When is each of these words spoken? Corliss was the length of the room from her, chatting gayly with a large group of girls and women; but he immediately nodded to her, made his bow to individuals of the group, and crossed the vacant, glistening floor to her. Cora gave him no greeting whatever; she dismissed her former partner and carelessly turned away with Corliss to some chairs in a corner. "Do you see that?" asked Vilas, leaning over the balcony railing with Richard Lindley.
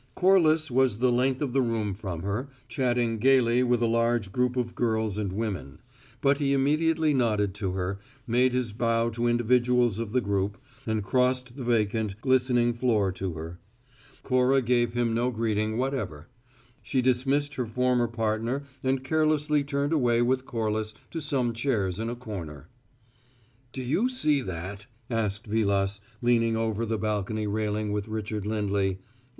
Corliss 0.15 0.71
was 0.71 0.97
the 0.97 1.11
length 1.11 1.43
of 1.43 1.53
the 1.53 1.61
room 1.61 1.93
from 1.93 2.23
her, 2.23 2.49
chatting 2.67 3.19
gayly 3.19 3.61
with 3.61 3.83
a 3.83 3.85
large 3.85 4.31
group 4.31 4.57
of 4.57 4.73
girls 4.73 5.15
and 5.15 5.31
women; 5.31 5.77
but 6.21 6.39
he 6.39 6.53
immediately 6.53 7.13
nodded 7.13 7.53
to 7.53 7.73
her, 7.73 7.99
made 8.25 8.51
his 8.51 8.73
bow 8.73 9.11
to 9.11 9.27
individuals 9.27 9.99
of 9.99 10.11
the 10.11 10.19
group, 10.19 10.57
and 10.87 11.03
crossed 11.03 11.55
the 11.55 11.63
vacant, 11.63 12.19
glistening 12.19 12.73
floor 12.73 13.11
to 13.11 13.33
her. 13.33 13.59
Cora 14.23 14.63
gave 14.63 14.93
him 14.93 15.13
no 15.13 15.29
greeting 15.29 15.77
whatever; 15.77 16.27
she 16.81 17.03
dismissed 17.03 17.53
her 17.53 17.67
former 17.67 18.07
partner 18.07 18.63
and 18.83 19.03
carelessly 19.03 19.63
turned 19.63 19.93
away 19.93 20.19
with 20.23 20.47
Corliss 20.47 20.95
to 21.11 21.21
some 21.21 21.53
chairs 21.53 21.99
in 21.99 22.09
a 22.09 22.15
corner. 22.15 22.69
"Do 23.71 23.83
you 23.83 24.09
see 24.09 24.41
that?" 24.41 24.87
asked 25.11 25.45
Vilas, 25.45 25.99
leaning 26.23 26.57
over 26.57 26.87
the 26.87 26.97
balcony 26.97 27.45
railing 27.45 27.91
with 27.91 28.07
Richard 28.07 28.47
Lindley. 28.47 28.97